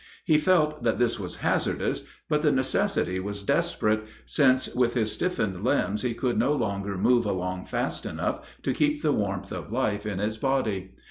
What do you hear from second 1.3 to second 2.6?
hazardous, but the